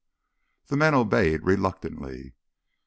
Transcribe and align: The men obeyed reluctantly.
The 0.65 0.77
men 0.77 0.95
obeyed 0.95 1.45
reluctantly. 1.45 2.33